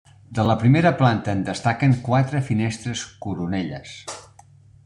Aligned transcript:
De 0.37 0.45
la 0.45 0.53
primera 0.63 0.91
planta 1.01 1.35
en 1.39 1.43
destaquen 1.49 1.95
quatre 2.09 2.41
finestres 2.49 3.05
coronelles. 3.27 3.97